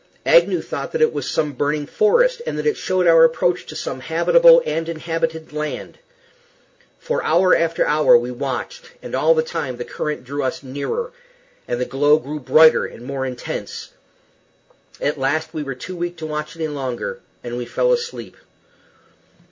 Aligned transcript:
Agnew 0.25 0.63
thought 0.63 0.93
that 0.93 1.01
it 1.03 1.13
was 1.13 1.29
some 1.29 1.53
burning 1.53 1.85
forest, 1.85 2.41
and 2.47 2.57
that 2.57 2.65
it 2.65 2.75
showed 2.75 3.05
our 3.05 3.23
approach 3.23 3.67
to 3.67 3.75
some 3.75 3.99
habitable 3.99 4.59
and 4.65 4.89
inhabited 4.89 5.53
land. 5.53 5.99
For 6.97 7.23
hour 7.23 7.55
after 7.55 7.85
hour 7.85 8.17
we 8.17 8.31
watched, 8.31 8.93
and 9.03 9.13
all 9.13 9.35
the 9.35 9.43
time 9.43 9.77
the 9.77 9.85
current 9.85 10.23
drew 10.23 10.41
us 10.41 10.63
nearer, 10.63 11.11
and 11.67 11.79
the 11.79 11.85
glow 11.85 12.17
grew 12.17 12.39
brighter 12.39 12.83
and 12.87 13.03
more 13.05 13.27
intense. 13.27 13.91
At 14.99 15.19
last 15.19 15.53
we 15.53 15.61
were 15.61 15.75
too 15.75 15.95
weak 15.95 16.17
to 16.17 16.25
watch 16.25 16.55
any 16.55 16.67
longer, 16.67 17.19
and 17.43 17.55
we 17.55 17.65
fell 17.67 17.93
asleep. 17.93 18.37